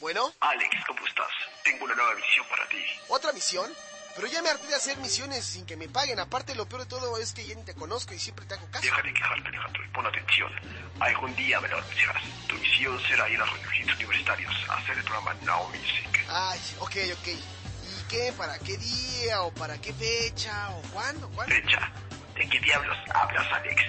[0.00, 1.26] Bueno, Alex, ¿cómo estás?
[1.64, 2.78] Tengo una nueva misión para ti.
[3.08, 3.70] ¿otra misión?
[4.16, 6.18] Pero ya me harté de hacer misiones sin que me paguen.
[6.18, 8.66] Aparte, lo peor de todo es que ya ni te conozco y siempre te hago
[8.70, 8.86] caso.
[8.86, 10.50] Deja de quejarte, Alejandro, y pon atención.
[10.98, 12.22] Algún día me lo anunciarás.
[12.48, 16.24] Tu misión será ir a Radio Hits Universitarios a hacer el programa Now Music.
[16.30, 17.63] Ay, ok, ok.
[18.04, 18.32] ¿Y qué?
[18.36, 19.42] ¿Para qué día?
[19.42, 20.70] ¿O para qué fecha?
[20.70, 21.28] ¿O cuándo?
[21.30, 21.54] ¿Cuándo?
[21.54, 21.92] Fecha.
[22.34, 23.82] ¿De qué diablos hablas, Alex?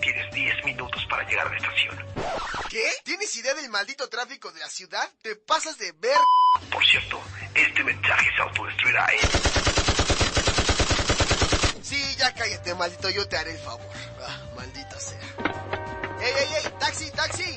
[0.00, 1.96] Tienes 10 minutos para llegar a la estación.
[2.70, 2.90] ¿Qué?
[3.04, 5.08] ¿Tienes idea del maldito tráfico de la ciudad?
[5.22, 6.16] ¿Te pasas de ver?
[6.70, 7.20] Por cierto,
[7.54, 9.20] este mensaje se autodestruirá, ¿eh?
[11.82, 13.10] Sí, ya cállate, maldito.
[13.10, 13.86] Yo te haré el favor.
[14.26, 15.20] Ah, maldita sea.
[16.20, 16.72] ¡Ey, ey, ey!
[16.78, 17.56] ¡Taxi, taxi!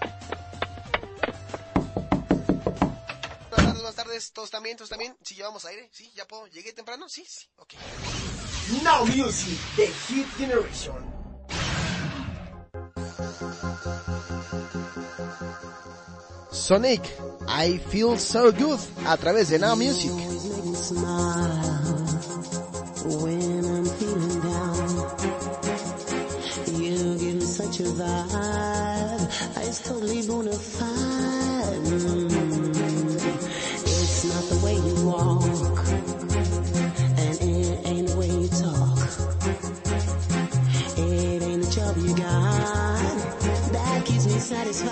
[4.11, 4.31] Tardes, buenas tardes.
[4.33, 4.77] ¿Todos también?
[4.77, 5.15] ¿Todos también?
[5.23, 5.89] ¿Sí llevamos aire?
[5.91, 6.11] ¿Sí?
[6.15, 6.47] ¿Ya puedo?
[6.47, 7.07] ¿Llegué temprano?
[7.07, 7.47] Sí, sí.
[7.57, 7.73] Ok.
[8.83, 11.21] Now Music, The Hit Generation.
[16.51, 17.01] Sonic,
[17.47, 20.11] I Feel So Good, a través de Now Music.
[23.03, 24.87] when I'm feeling down.
[26.79, 29.67] You give me such a vibe.
[29.67, 31.11] It's totally bona fide.
[42.01, 42.99] You got
[43.71, 44.91] that keeps me satisfied.